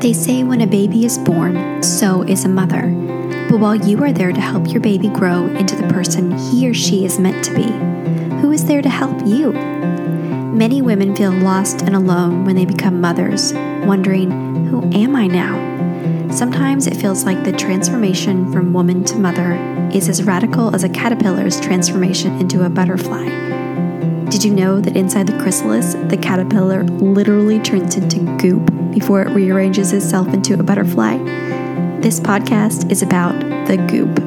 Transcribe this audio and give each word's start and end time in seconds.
They 0.00 0.12
say 0.12 0.44
when 0.44 0.60
a 0.60 0.66
baby 0.66 1.04
is 1.04 1.18
born, 1.18 1.82
so 1.82 2.22
is 2.22 2.44
a 2.44 2.48
mother. 2.48 2.82
But 3.50 3.58
while 3.58 3.74
you 3.74 4.00
are 4.04 4.12
there 4.12 4.30
to 4.30 4.40
help 4.40 4.68
your 4.68 4.80
baby 4.80 5.08
grow 5.08 5.46
into 5.46 5.74
the 5.74 5.88
person 5.88 6.38
he 6.38 6.68
or 6.68 6.72
she 6.72 7.04
is 7.04 7.18
meant 7.18 7.44
to 7.46 7.52
be, 7.52 7.64
who 8.40 8.52
is 8.52 8.64
there 8.64 8.80
to 8.80 8.88
help 8.88 9.26
you? 9.26 9.50
Many 9.52 10.82
women 10.82 11.16
feel 11.16 11.32
lost 11.32 11.82
and 11.82 11.96
alone 11.96 12.44
when 12.44 12.54
they 12.54 12.64
become 12.64 13.00
mothers, 13.00 13.52
wondering, 13.52 14.30
who 14.68 14.84
am 14.92 15.16
I 15.16 15.26
now? 15.26 16.30
Sometimes 16.30 16.86
it 16.86 16.96
feels 16.96 17.24
like 17.24 17.42
the 17.42 17.50
transformation 17.50 18.52
from 18.52 18.72
woman 18.72 19.02
to 19.02 19.18
mother 19.18 19.54
is 19.92 20.08
as 20.08 20.22
radical 20.22 20.72
as 20.72 20.84
a 20.84 20.88
caterpillar's 20.88 21.60
transformation 21.60 22.38
into 22.38 22.64
a 22.64 22.70
butterfly. 22.70 23.24
Did 24.30 24.44
you 24.44 24.54
know 24.54 24.80
that 24.80 24.96
inside 24.96 25.26
the 25.26 25.38
chrysalis, 25.40 25.94
the 26.08 26.16
caterpillar 26.16 26.84
literally 26.84 27.58
turns 27.58 27.96
into 27.96 28.20
goop 28.40 28.77
before 28.98 29.22
it 29.22 29.30
rearranges 29.30 29.92
itself 29.92 30.26
into 30.34 30.58
a 30.58 30.62
butterfly? 30.62 31.16
This 32.00 32.18
podcast 32.18 32.90
is 32.90 33.00
about 33.00 33.38
the 33.68 33.76
goop, 33.76 34.18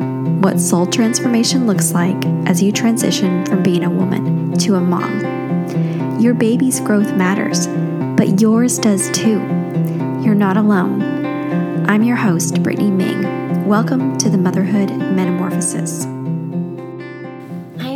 what 0.41 0.62
soul 0.62 0.86
transformation 0.86 1.68
looks 1.68 1.91
like 1.91 2.26
as 2.48 2.63
you 2.63 2.72
transition 2.72 3.46
from 3.46 3.63
being 3.63 3.84
a 3.84 3.90
woman 3.90 4.54
to 4.60 4.76
a 4.76 4.80
mom. 4.80 6.22
Your 6.22 6.34
baby's 6.34 6.80
growth 6.80 7.13
matters, 7.16 7.68
but 8.16 8.40
yours 8.40 8.80
does 8.80 9.12
too. 9.12 9.40
You're 10.23 10.36
not 10.36 10.55
alone. 10.55 11.02
I'm 11.90 12.04
your 12.04 12.16
host, 12.16 12.63
Brittany 12.63 12.91
Meng. 12.91 13.68
Welcome 13.68 14.18
to 14.20 14.30
the 14.30 14.38
Motherhood 14.38 14.90
Metamorphosis 14.90 16.05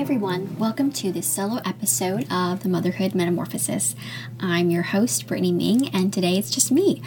everyone. 0.06 0.56
Welcome 0.60 0.92
to 0.92 1.12
this 1.12 1.26
solo 1.26 1.60
episode 1.66 2.32
of 2.32 2.62
the 2.62 2.70
Motherhood 2.70 3.16
Metamorphosis. 3.16 3.96
I'm 4.40 4.70
your 4.70 4.84
host, 4.84 5.26
Brittany 5.26 5.52
Meng, 5.52 5.88
and 5.96 6.14
today 6.14 6.38
it's 6.38 6.52
just 6.52 6.72
me. 6.72 7.02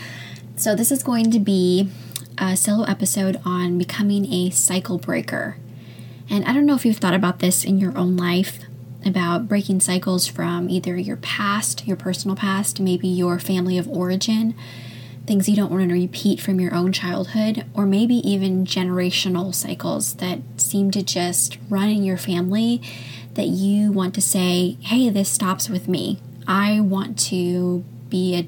So, 0.56 0.74
this 0.74 0.90
is 0.90 1.04
going 1.04 1.30
to 1.30 1.38
be 1.38 1.90
a 2.38 2.56
solo 2.56 2.82
episode 2.86 3.40
on 3.44 3.78
becoming 3.78 4.26
a 4.32 4.50
cycle 4.50 4.98
breaker. 4.98 5.58
And 6.28 6.44
I 6.44 6.52
don't 6.52 6.66
know 6.66 6.74
if 6.74 6.84
you've 6.84 6.96
thought 6.96 7.14
about 7.14 7.38
this 7.38 7.62
in 7.62 7.78
your 7.78 7.96
own 7.96 8.16
life 8.16 8.64
about 9.06 9.46
breaking 9.46 9.78
cycles 9.78 10.26
from 10.26 10.68
either 10.68 10.96
your 10.96 11.18
past, 11.18 11.86
your 11.86 11.96
personal 11.96 12.36
past, 12.36 12.80
maybe 12.80 13.06
your 13.06 13.38
family 13.38 13.78
of 13.78 13.86
origin 13.86 14.56
things 15.28 15.48
you 15.48 15.54
don't 15.54 15.70
want 15.70 15.88
to 15.88 15.94
repeat 15.94 16.40
from 16.40 16.58
your 16.58 16.74
own 16.74 16.90
childhood, 16.90 17.64
or 17.74 17.86
maybe 17.86 18.16
even 18.28 18.64
generational 18.64 19.54
cycles 19.54 20.14
that 20.14 20.40
seem 20.56 20.90
to 20.90 21.02
just 21.02 21.58
run 21.68 21.88
in 21.88 22.02
your 22.02 22.16
family 22.16 22.82
that 23.34 23.46
you 23.46 23.92
want 23.92 24.14
to 24.14 24.22
say, 24.22 24.78
hey, 24.80 25.10
this 25.10 25.28
stops 25.28 25.68
with 25.68 25.86
me. 25.86 26.18
I 26.46 26.80
want 26.80 27.18
to 27.28 27.84
be 28.08 28.34
a 28.34 28.42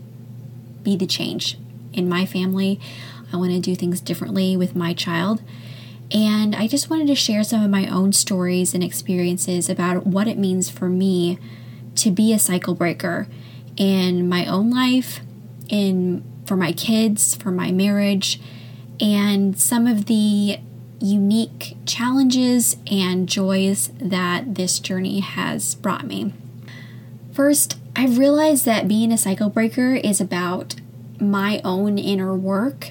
be 0.82 0.96
the 0.96 1.06
change 1.06 1.58
in 1.92 2.08
my 2.08 2.24
family. 2.24 2.80
I 3.32 3.36
want 3.36 3.52
to 3.52 3.60
do 3.60 3.76
things 3.76 4.00
differently 4.00 4.56
with 4.56 4.74
my 4.74 4.94
child. 4.94 5.42
And 6.10 6.56
I 6.56 6.66
just 6.66 6.88
wanted 6.88 7.06
to 7.08 7.14
share 7.14 7.44
some 7.44 7.62
of 7.62 7.70
my 7.70 7.86
own 7.86 8.12
stories 8.12 8.74
and 8.74 8.82
experiences 8.82 9.68
about 9.68 10.06
what 10.06 10.26
it 10.26 10.38
means 10.38 10.70
for 10.70 10.88
me 10.88 11.38
to 11.96 12.10
be 12.10 12.32
a 12.32 12.38
cycle 12.38 12.74
breaker 12.74 13.28
in 13.76 14.28
my 14.28 14.46
own 14.46 14.70
life, 14.70 15.20
in 15.68 16.24
for 16.50 16.56
my 16.56 16.72
kids, 16.72 17.36
for 17.36 17.52
my 17.52 17.70
marriage, 17.70 18.40
and 18.98 19.56
some 19.56 19.86
of 19.86 20.06
the 20.06 20.58
unique 20.98 21.76
challenges 21.86 22.76
and 22.90 23.28
joys 23.28 23.92
that 24.00 24.56
this 24.56 24.80
journey 24.80 25.20
has 25.20 25.76
brought 25.76 26.04
me. 26.04 26.34
First, 27.32 27.78
I've 27.94 28.18
realized 28.18 28.64
that 28.64 28.88
being 28.88 29.12
a 29.12 29.16
cycle 29.16 29.48
breaker 29.48 29.94
is 29.94 30.20
about 30.20 30.74
my 31.20 31.60
own 31.62 31.98
inner 31.98 32.34
work 32.34 32.90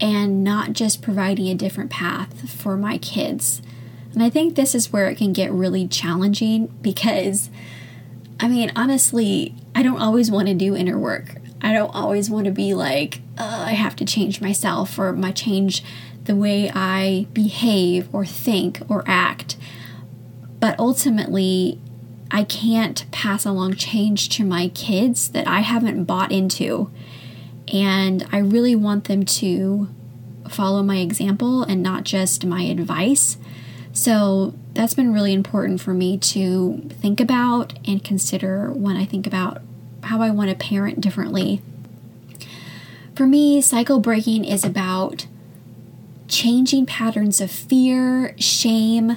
and 0.00 0.42
not 0.42 0.72
just 0.72 1.02
providing 1.02 1.48
a 1.48 1.54
different 1.54 1.90
path 1.90 2.48
for 2.48 2.78
my 2.78 2.96
kids. 2.96 3.60
And 4.14 4.22
I 4.22 4.30
think 4.30 4.54
this 4.54 4.74
is 4.74 4.90
where 4.90 5.10
it 5.10 5.18
can 5.18 5.34
get 5.34 5.52
really 5.52 5.86
challenging 5.86 6.68
because, 6.80 7.50
I 8.38 8.48
mean, 8.48 8.70
honestly, 8.76 9.54
I 9.74 9.82
don't 9.82 10.00
always 10.00 10.30
want 10.30 10.48
to 10.48 10.54
do 10.54 10.76
inner 10.76 10.98
work. 10.98 11.36
I 11.62 11.72
don't 11.72 11.94
always 11.94 12.28
want 12.28 12.44
to 12.44 12.50
be 12.50 12.74
like, 12.74 13.20
I 13.38 13.72
have 13.72 13.96
to 13.96 14.04
change 14.04 14.40
myself 14.40 14.98
or 14.98 15.12
my 15.12 15.32
change 15.32 15.82
the 16.24 16.36
way 16.36 16.70
I 16.72 17.26
behave 17.32 18.08
or 18.14 18.26
think 18.26 18.82
or 18.88 19.04
act. 19.06 19.56
But 20.60 20.78
ultimately, 20.78 21.80
I 22.30 22.44
can't 22.44 23.10
pass 23.10 23.44
along 23.46 23.74
change 23.74 24.28
to 24.30 24.44
my 24.44 24.68
kids 24.68 25.28
that 25.28 25.46
I 25.46 25.60
haven't 25.60 26.04
bought 26.04 26.32
into. 26.32 26.90
And 27.72 28.26
I 28.32 28.38
really 28.38 28.76
want 28.76 29.04
them 29.04 29.24
to 29.24 29.88
follow 30.48 30.82
my 30.82 30.98
example 30.98 31.62
and 31.62 31.82
not 31.82 32.04
just 32.04 32.44
my 32.44 32.62
advice. 32.62 33.38
So 33.92 34.54
that's 34.76 34.94
been 34.94 35.12
really 35.12 35.32
important 35.32 35.80
for 35.80 35.94
me 35.94 36.18
to 36.18 36.88
think 37.00 37.18
about 37.18 37.72
and 37.88 38.04
consider 38.04 38.70
when 38.70 38.96
I 38.96 39.04
think 39.04 39.26
about 39.26 39.62
how 40.04 40.20
I 40.20 40.30
want 40.30 40.50
to 40.50 40.56
parent 40.56 41.00
differently. 41.00 41.62
For 43.14 43.26
me, 43.26 43.60
cycle 43.62 43.98
breaking 43.98 44.44
is 44.44 44.64
about 44.64 45.26
changing 46.28 46.86
patterns 46.86 47.40
of 47.40 47.50
fear, 47.50 48.34
shame, 48.38 49.16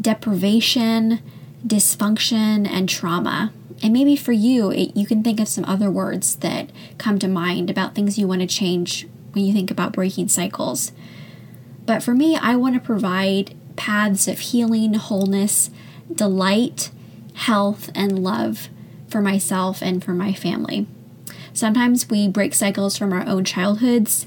deprivation, 0.00 1.20
dysfunction, 1.66 2.66
and 2.66 2.88
trauma. 2.88 3.52
And 3.82 3.92
maybe 3.92 4.16
for 4.16 4.32
you, 4.32 4.70
it, 4.70 4.96
you 4.96 5.06
can 5.06 5.22
think 5.22 5.40
of 5.40 5.48
some 5.48 5.64
other 5.66 5.90
words 5.90 6.36
that 6.36 6.70
come 6.96 7.18
to 7.18 7.28
mind 7.28 7.68
about 7.68 7.94
things 7.94 8.18
you 8.18 8.26
want 8.26 8.40
to 8.40 8.46
change 8.46 9.06
when 9.32 9.44
you 9.44 9.52
think 9.52 9.70
about 9.70 9.92
breaking 9.92 10.28
cycles. 10.28 10.92
But 11.84 12.02
for 12.02 12.14
me, 12.14 12.36
I 12.36 12.56
want 12.56 12.74
to 12.74 12.80
provide 12.80 13.54
paths 13.76 14.28
of 14.28 14.38
healing, 14.38 14.94
wholeness, 14.94 15.70
delight, 16.12 16.90
health, 17.34 17.90
and 17.94 18.22
love 18.22 18.68
for 19.08 19.20
myself 19.20 19.82
and 19.82 20.02
for 20.02 20.12
my 20.12 20.32
family. 20.32 20.86
Sometimes 21.52 22.10
we 22.10 22.28
break 22.28 22.54
cycles 22.54 22.96
from 22.96 23.12
our 23.12 23.26
own 23.26 23.44
childhoods 23.44 24.26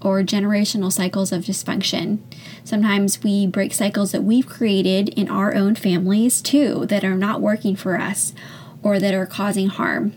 or 0.00 0.22
generational 0.22 0.92
cycles 0.92 1.32
of 1.32 1.44
dysfunction. 1.44 2.18
Sometimes 2.62 3.22
we 3.22 3.46
break 3.46 3.72
cycles 3.72 4.12
that 4.12 4.22
we've 4.22 4.46
created 4.46 5.08
in 5.10 5.28
our 5.28 5.54
own 5.54 5.74
families 5.74 6.40
too 6.42 6.86
that 6.86 7.04
are 7.04 7.16
not 7.16 7.40
working 7.40 7.74
for 7.74 7.98
us 7.98 8.32
or 8.82 8.98
that 8.98 9.14
are 9.14 9.26
causing 9.26 9.68
harm. 9.68 10.12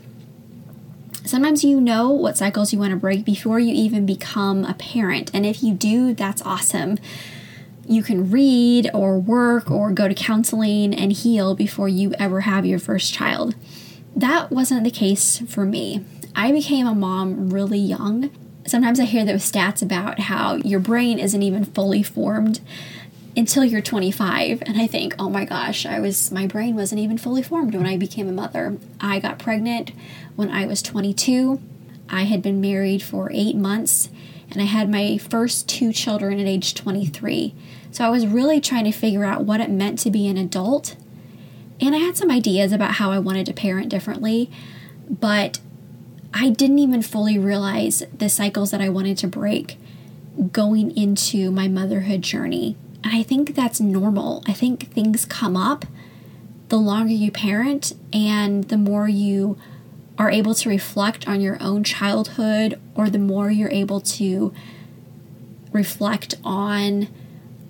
Sometimes 1.23 1.63
you 1.63 1.79
know 1.79 2.09
what 2.09 2.37
cycles 2.37 2.73
you 2.73 2.79
want 2.79 2.91
to 2.91 2.97
break 2.97 3.23
before 3.23 3.59
you 3.59 3.73
even 3.73 4.05
become 4.05 4.65
a 4.65 4.73
parent. 4.73 5.31
And 5.33 5.45
if 5.45 5.63
you 5.63 5.73
do, 5.73 6.13
that's 6.13 6.41
awesome. 6.41 6.97
You 7.91 8.03
can 8.03 8.31
read 8.31 8.89
or 8.93 9.19
work 9.19 9.69
or 9.69 9.91
go 9.91 10.07
to 10.07 10.13
counseling 10.13 10.95
and 10.95 11.11
heal 11.11 11.55
before 11.55 11.89
you 11.89 12.13
ever 12.17 12.39
have 12.39 12.65
your 12.65 12.79
first 12.79 13.13
child. 13.13 13.53
That 14.15 14.49
wasn't 14.49 14.85
the 14.85 14.91
case 14.91 15.39
for 15.39 15.65
me. 15.65 16.05
I 16.33 16.53
became 16.53 16.87
a 16.87 16.95
mom 16.95 17.49
really 17.49 17.79
young. 17.79 18.29
Sometimes 18.65 18.97
I 18.97 19.03
hear 19.03 19.25
those 19.25 19.43
stats 19.43 19.81
about 19.81 20.19
how 20.19 20.55
your 20.55 20.79
brain 20.79 21.19
isn't 21.19 21.43
even 21.43 21.65
fully 21.65 22.01
formed 22.01 22.61
until 23.35 23.65
you're 23.65 23.81
25 23.81 24.63
and 24.65 24.79
I 24.79 24.87
think, 24.87 25.13
"Oh 25.19 25.29
my 25.29 25.43
gosh, 25.43 25.85
I 25.85 25.99
was 25.99 26.31
my 26.31 26.47
brain 26.47 26.75
wasn't 26.75 27.01
even 27.01 27.17
fully 27.17 27.41
formed 27.41 27.75
when 27.75 27.85
I 27.85 27.97
became 27.97 28.29
a 28.29 28.31
mother." 28.31 28.77
I 29.01 29.19
got 29.19 29.37
pregnant 29.37 29.91
when 30.37 30.49
I 30.49 30.65
was 30.65 30.81
22. 30.81 31.59
I 32.09 32.23
had 32.23 32.41
been 32.41 32.61
married 32.61 33.01
for 33.01 33.29
8 33.33 33.57
months 33.57 34.07
and 34.51 34.61
I 34.61 34.65
had 34.65 34.89
my 34.89 35.17
first 35.17 35.67
two 35.67 35.93
children 35.93 36.39
at 36.39 36.47
age 36.47 36.73
23. 36.73 37.55
So 37.91 38.05
I 38.05 38.09
was 38.09 38.27
really 38.27 38.61
trying 38.61 38.85
to 38.85 38.91
figure 38.91 39.25
out 39.25 39.45
what 39.45 39.61
it 39.61 39.69
meant 39.69 39.99
to 39.99 40.11
be 40.11 40.27
an 40.27 40.37
adult 40.37 40.95
and 41.81 41.95
I 41.95 41.97
had 41.97 42.15
some 42.15 42.29
ideas 42.29 42.71
about 42.71 42.93
how 42.93 43.11
I 43.11 43.17
wanted 43.17 43.47
to 43.47 43.53
parent 43.53 43.89
differently, 43.89 44.51
but 45.09 45.59
I 46.33 46.49
didn't 46.49 46.79
even 46.79 47.01
fully 47.01 47.39
realize 47.39 48.03
the 48.15 48.29
cycles 48.29 48.69
that 48.71 48.81
I 48.81 48.89
wanted 48.89 49.17
to 49.19 49.27
break 49.27 49.77
going 50.51 50.95
into 50.95 51.51
my 51.51 51.67
motherhood 51.67 52.21
journey. 52.21 52.77
And 53.03 53.15
I 53.15 53.23
think 53.23 53.55
that's 53.55 53.81
normal. 53.81 54.43
I 54.47 54.53
think 54.53 54.91
things 54.91 55.25
come 55.25 55.57
up 55.57 55.85
the 56.69 56.77
longer 56.77 57.11
you 57.11 57.31
parent 57.31 57.93
and 58.13 58.65
the 58.65 58.77
more 58.77 59.09
you 59.09 59.57
are 60.21 60.29
able 60.29 60.53
to 60.53 60.69
reflect 60.69 61.27
on 61.27 61.41
your 61.41 61.57
own 61.59 61.83
childhood, 61.83 62.79
or 62.93 63.09
the 63.09 63.17
more 63.17 63.49
you're 63.49 63.71
able 63.71 63.99
to 63.99 64.53
reflect 65.71 66.35
on 66.43 67.07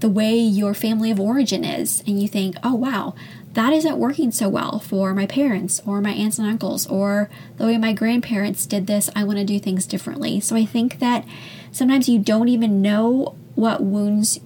the 0.01 0.09
way 0.09 0.35
your 0.35 0.73
family 0.73 1.09
of 1.09 1.17
origin 1.17 1.63
is. 1.63 2.03
And 2.05 2.21
you 2.21 2.27
think, 2.27 2.57
oh, 2.61 2.75
wow, 2.75 3.15
that 3.53 3.71
isn't 3.71 3.95
working 3.97 4.31
so 4.31 4.49
well 4.49 4.79
for 4.79 5.13
my 5.13 5.25
parents 5.25 5.81
or 5.85 6.01
my 6.01 6.11
aunts 6.11 6.39
and 6.39 6.47
uncles 6.47 6.85
or 6.87 7.29
the 7.55 7.67
way 7.67 7.77
my 7.77 7.93
grandparents 7.93 8.65
did 8.65 8.85
this. 8.85 9.09
I 9.15 9.23
want 9.23 9.39
to 9.39 9.45
do 9.45 9.57
things 9.57 9.85
differently. 9.85 10.41
So 10.41 10.57
I 10.57 10.65
think 10.65 10.99
that 10.99 11.23
sometimes 11.71 12.09
you 12.09 12.19
don't 12.19 12.49
even 12.49 12.81
know 12.81 13.33
what 13.55 13.81
wounds 13.81 14.41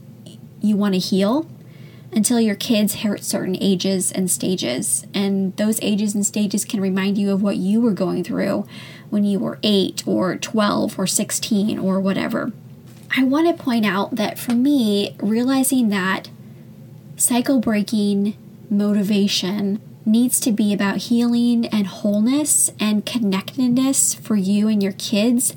you 0.61 0.77
want 0.77 0.93
to 0.93 0.99
heal 0.99 1.49
until 2.15 2.39
your 2.39 2.55
kids 2.55 2.95
hit 2.95 3.23
certain 3.23 3.57
ages 3.59 4.11
and 4.11 4.31
stages. 4.31 5.05
And 5.13 5.55
those 5.57 5.79
ages 5.81 6.15
and 6.15 6.25
stages 6.25 6.63
can 6.63 6.79
remind 6.79 7.17
you 7.17 7.31
of 7.31 7.43
what 7.43 7.57
you 7.57 7.81
were 7.81 7.91
going 7.91 8.23
through 8.23 8.65
when 9.09 9.25
you 9.25 9.37
were 9.37 9.59
8 9.61 10.07
or 10.07 10.37
12 10.37 10.97
or 10.97 11.05
16 11.05 11.77
or 11.77 11.99
whatever. 11.99 12.53
I 13.17 13.23
want 13.23 13.47
to 13.47 13.63
point 13.63 13.85
out 13.85 14.15
that 14.15 14.39
for 14.39 14.53
me, 14.53 15.15
realizing 15.21 15.89
that 15.89 16.29
cycle 17.17 17.59
breaking 17.59 18.35
motivation 18.69 19.81
needs 20.05 20.39
to 20.39 20.51
be 20.51 20.73
about 20.73 20.97
healing 20.97 21.65
and 21.67 21.87
wholeness 21.87 22.71
and 22.79 23.05
connectedness 23.05 24.13
for 24.13 24.35
you 24.35 24.67
and 24.67 24.81
your 24.81 24.93
kids 24.93 25.53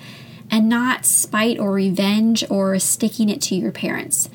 and 0.51 0.69
not 0.69 1.05
spite 1.05 1.59
or 1.59 1.73
revenge 1.73 2.45
or 2.51 2.79
sticking 2.79 3.29
it 3.29 3.43
to 3.43 3.55
your 3.55 3.73
parents. 3.73 4.31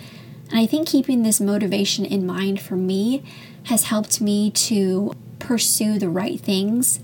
And 0.53 0.61
I 0.61 0.67
think 0.67 0.88
keeping 0.88 1.23
this 1.23 1.41
motivation 1.41 2.05
in 2.05 2.27
mind 2.27 2.61
for 2.61 2.75
me 2.75 3.23
has 3.63 3.85
helped 3.85 4.21
me 4.21 4.51
to 4.51 5.13
pursue 5.39 5.97
the 5.97 6.09
right 6.09 6.39
things. 6.39 7.00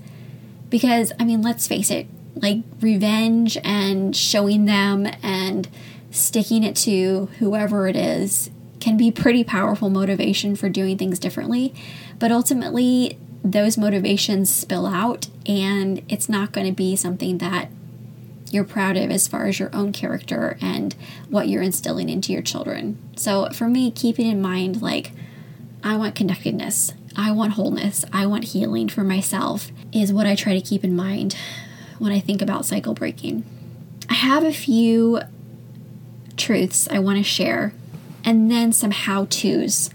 Because, 0.68 1.12
I 1.18 1.24
mean, 1.24 1.42
let's 1.42 1.66
face 1.66 1.90
it, 1.90 2.06
like 2.36 2.58
revenge 2.80 3.58
and 3.64 4.14
showing 4.14 4.66
them 4.66 5.08
and 5.20 5.68
sticking 6.12 6.62
it 6.62 6.76
to 6.76 7.28
whoever 7.40 7.88
it 7.88 7.96
is 7.96 8.50
can 8.78 8.96
be 8.96 9.10
pretty 9.10 9.42
powerful 9.42 9.90
motivation 9.90 10.54
for 10.54 10.68
doing 10.68 10.96
things 10.96 11.18
differently. 11.18 11.74
But 12.20 12.30
ultimately, 12.30 13.18
those 13.42 13.76
motivations 13.76 14.48
spill 14.48 14.86
out, 14.86 15.26
and 15.44 16.04
it's 16.08 16.28
not 16.28 16.52
going 16.52 16.68
to 16.68 16.72
be 16.72 16.94
something 16.94 17.38
that 17.38 17.68
you're 18.50 18.64
proud 18.64 18.96
of 18.96 19.10
as 19.10 19.28
far 19.28 19.46
as 19.46 19.58
your 19.58 19.70
own 19.72 19.92
character 19.92 20.58
and 20.60 20.94
what 21.28 21.48
you're 21.48 21.62
instilling 21.62 22.08
into 22.08 22.32
your 22.32 22.42
children. 22.42 22.98
So 23.16 23.48
for 23.50 23.68
me, 23.68 23.90
keeping 23.90 24.26
in 24.26 24.42
mind, 24.42 24.82
like, 24.82 25.12
I 25.82 25.96
want 25.96 26.14
connectedness, 26.14 26.92
I 27.16 27.32
want 27.32 27.52
wholeness, 27.52 28.04
I 28.12 28.26
want 28.26 28.44
healing 28.44 28.88
for 28.88 29.02
myself, 29.02 29.70
is 29.92 30.12
what 30.12 30.26
I 30.26 30.34
try 30.34 30.52
to 30.54 30.60
keep 30.60 30.84
in 30.84 30.94
mind 30.94 31.36
when 31.98 32.12
I 32.12 32.20
think 32.20 32.42
about 32.42 32.66
cycle 32.66 32.94
breaking. 32.94 33.44
I 34.08 34.14
have 34.14 34.44
a 34.44 34.52
few 34.52 35.20
truths 36.36 36.88
I 36.90 36.98
want 36.98 37.18
to 37.18 37.24
share 37.24 37.72
and 38.24 38.50
then 38.50 38.72
some 38.72 38.90
how 38.90 39.26
to's 39.26 39.90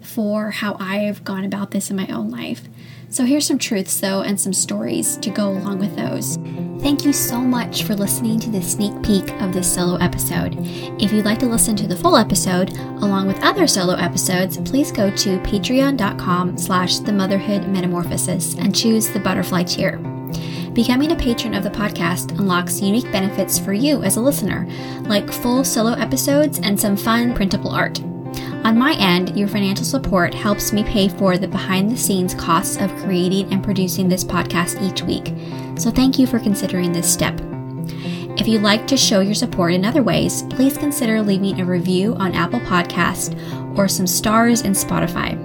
for 0.00 0.50
how 0.50 0.76
I've 0.78 1.24
gone 1.24 1.44
about 1.44 1.70
this 1.70 1.90
in 1.90 1.96
my 1.96 2.06
own 2.08 2.30
life. 2.30 2.62
So 3.08 3.24
here's 3.24 3.46
some 3.46 3.58
truths, 3.58 4.00
though, 4.00 4.22
and 4.22 4.40
some 4.40 4.52
stories 4.52 5.16
to 5.18 5.30
go 5.30 5.50
along 5.50 5.78
with 5.78 5.96
those. 5.96 6.38
Thank 6.82 7.04
you 7.04 7.12
so 7.12 7.40
much 7.40 7.84
for 7.84 7.94
listening 7.94 8.40
to 8.40 8.50
this 8.50 8.72
sneak 8.72 9.00
peek 9.04 9.30
of 9.40 9.52
this 9.52 9.72
solo 9.72 9.94
episode. 9.98 10.56
If 11.00 11.12
you'd 11.12 11.24
like 11.24 11.38
to 11.38 11.46
listen 11.46 11.76
to 11.76 11.86
the 11.86 11.94
full 11.94 12.16
episode, 12.16 12.76
along 12.76 13.28
with 13.28 13.40
other 13.40 13.68
solo 13.68 13.94
episodes, 13.94 14.58
please 14.58 14.90
go 14.90 15.08
to 15.08 15.38
patreon.com 15.38 16.58
slash 16.58 16.98
the 16.98 17.12
motherhood 17.12 17.68
metamorphosis 17.68 18.56
and 18.56 18.74
choose 18.74 19.08
the 19.10 19.20
butterfly 19.20 19.62
tier. 19.62 19.98
Becoming 20.72 21.12
a 21.12 21.16
patron 21.16 21.54
of 21.54 21.62
the 21.62 21.70
podcast 21.70 22.36
unlocks 22.40 22.80
unique 22.80 23.10
benefits 23.12 23.60
for 23.60 23.72
you 23.72 24.02
as 24.02 24.16
a 24.16 24.20
listener, 24.20 24.66
like 25.02 25.32
full 25.32 25.62
solo 25.62 25.92
episodes 25.92 26.58
and 26.58 26.78
some 26.78 26.96
fun 26.96 27.32
printable 27.32 27.70
art. 27.70 28.00
On 28.64 28.78
my 28.78 28.94
end, 28.94 29.36
your 29.36 29.48
financial 29.48 29.84
support 29.84 30.32
helps 30.32 30.72
me 30.72 30.84
pay 30.84 31.08
for 31.08 31.36
the 31.36 31.48
behind 31.48 31.90
the 31.90 31.96
scenes 31.96 32.32
costs 32.34 32.76
of 32.76 32.94
creating 32.98 33.52
and 33.52 33.62
producing 33.62 34.08
this 34.08 34.22
podcast 34.22 34.80
each 34.80 35.02
week. 35.02 35.32
So 35.80 35.90
thank 35.90 36.18
you 36.18 36.28
for 36.28 36.38
considering 36.38 36.92
this 36.92 37.12
step. 37.12 37.40
If 38.38 38.46
you'd 38.46 38.62
like 38.62 38.86
to 38.86 38.96
show 38.96 39.20
your 39.20 39.34
support 39.34 39.74
in 39.74 39.84
other 39.84 40.02
ways, 40.02 40.42
please 40.50 40.78
consider 40.78 41.20
leaving 41.20 41.60
a 41.60 41.64
review 41.64 42.14
on 42.14 42.34
Apple 42.34 42.60
Podcast 42.60 43.36
or 43.76 43.88
some 43.88 44.06
stars 44.06 44.62
in 44.62 44.72
Spotify. 44.72 45.36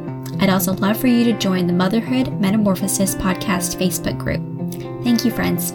I'd 0.42 0.50
also 0.50 0.74
love 0.74 0.98
for 0.98 1.08
you 1.08 1.24
to 1.25 1.40
join 1.40 1.66
the 1.66 1.74
Motherhood 1.74 2.40
Metamorphosis 2.40 3.16
Podcast 3.16 3.78
Facebook 3.78 4.18
group. 4.19 4.42
Thank 5.04 5.25
you, 5.25 5.31
friends. 5.31 5.74